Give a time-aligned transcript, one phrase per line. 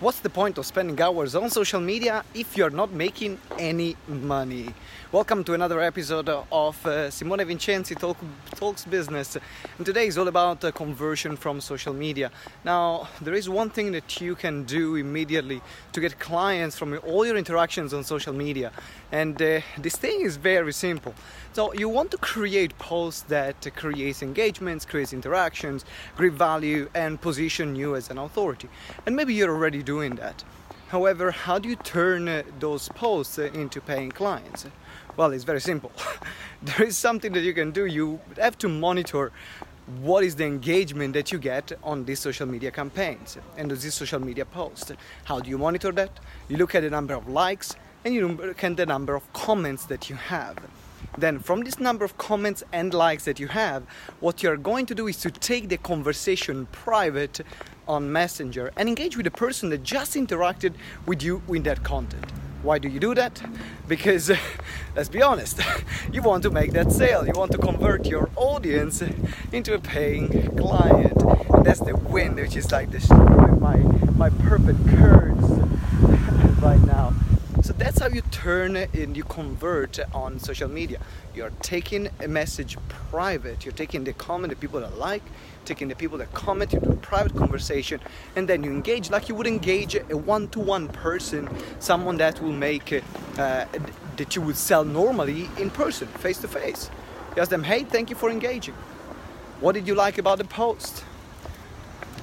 [0.00, 4.74] What's the point of spending hours on social media if you're not making any money?
[5.12, 8.16] Welcome to another episode of uh, Simone Vincenzi Talk,
[8.56, 9.36] Talks Business.
[9.78, 12.32] And today is all about uh, conversion from social media.
[12.64, 15.62] Now, there is one thing that you can do immediately
[15.92, 18.72] to get clients from all your interactions on social media.
[19.12, 21.14] And uh, this thing is very simple.
[21.52, 25.84] So, you want to create posts that create engagements, create interactions,
[26.16, 28.68] create value, and position you as an authority.
[29.06, 30.44] And maybe you're already doing that.
[30.88, 34.66] However, how do you turn uh, those posts uh, into paying clients?
[35.16, 35.92] Well, it's very simple.
[36.62, 37.86] there is something that you can do.
[37.86, 39.32] You have to monitor
[40.00, 44.20] what is the engagement that you get on these social media campaigns and these social
[44.20, 44.92] media posts.
[45.24, 46.10] How do you monitor that?
[46.48, 49.86] You look at the number of likes and you look at the number of comments
[49.86, 50.56] that you have.
[51.16, 53.84] Then, from this number of comments and likes that you have,
[54.20, 57.40] what you're going to do is to take the conversation private
[57.86, 60.74] on Messenger and engage with the person that just interacted
[61.06, 62.24] with you in that content.
[62.62, 63.42] Why do you do that?
[63.86, 64.32] Because,
[64.96, 65.60] let's be honest,
[66.12, 67.26] you want to make that sale.
[67.26, 69.02] You want to convert your audience
[69.52, 71.22] into a paying client.
[71.22, 73.76] And that's the win, which is like destroying my,
[74.16, 75.48] my perfect curves
[76.62, 77.12] right now.
[77.64, 80.98] So that's how you turn and you convert on social media.
[81.34, 83.64] You're taking a message private.
[83.64, 85.22] You're taking the comment the people that like,
[85.64, 88.00] taking the people that comment into a private conversation,
[88.36, 91.48] and then you engage like you would engage a one-to-one person,
[91.78, 93.02] someone that will make
[93.38, 93.64] uh,
[94.18, 96.90] that you would sell normally in person, face to face.
[97.34, 98.74] You ask them, "Hey, thank you for engaging.
[99.60, 101.00] What did you like about the post?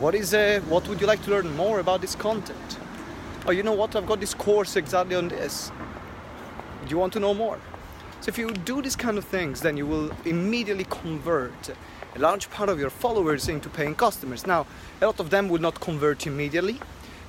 [0.00, 2.76] What is uh, what would you like to learn more about this content?"
[3.46, 5.70] Oh, you know what, I've got this course exactly on this.
[6.84, 7.58] Do you want to know more?
[8.20, 11.70] So if you do these kind of things, then you will immediately convert
[12.14, 14.46] a large part of your followers into paying customers.
[14.46, 14.66] Now,
[15.00, 16.80] a lot of them will not convert immediately,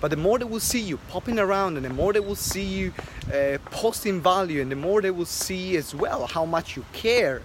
[0.00, 2.64] but the more they will see you popping around and the more they will see
[2.64, 2.92] you
[3.32, 7.42] uh, posting value and the more they will see as well how much you care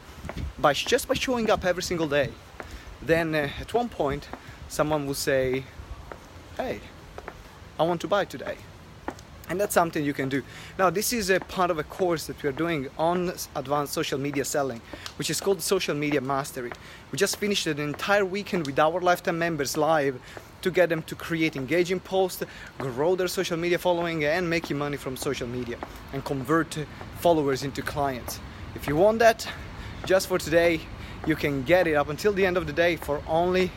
[0.57, 2.29] by just by showing up every single day,
[3.01, 4.27] then uh, at one point
[4.67, 5.63] someone will say,
[6.57, 6.79] hey,
[7.79, 8.57] I want to buy today.
[9.47, 10.41] And that's something you can do.
[10.79, 14.19] Now, this is a part of a course that we are doing on advanced social
[14.19, 14.81] media selling,
[15.17, 16.71] which is called Social Media Mastery.
[17.11, 20.19] We just finished an entire weekend with our lifetime members live
[20.63, 22.43] to get them to create engaging posts,
[22.79, 25.77] grow their social media following, and making money from social media
[26.11, 26.79] and convert
[27.19, 28.39] followers into clients.
[28.73, 29.47] If you want that,
[30.07, 30.81] just for today,
[31.27, 33.71] you can get it up until the end of the day for only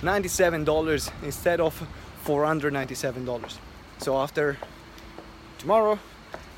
[0.00, 1.82] $97 instead of
[2.28, 3.56] $497.
[4.00, 4.58] So after
[5.56, 5.98] tomorrow,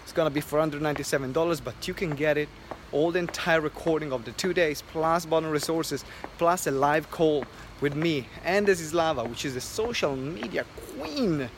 [0.02, 2.48] it's gonna be $497, but you can get it
[2.90, 6.04] all the entire recording of the two days, plus bonus resources,
[6.38, 7.44] plus a live call
[7.80, 10.64] with me and Desislava, which is a social media
[10.98, 11.48] queen.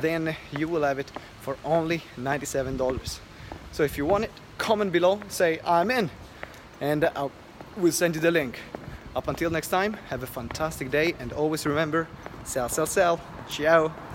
[0.00, 3.20] Then you will have it for only $97.
[3.70, 6.10] So if you want it, comment below, say I'm in,
[6.80, 7.28] and I
[7.76, 8.58] will send you the link.
[9.14, 12.08] Up until next time, have a fantastic day, and always remember
[12.42, 13.20] sell, sell, sell.
[13.46, 14.05] Ciao.